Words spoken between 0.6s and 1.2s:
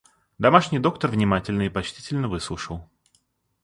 доктор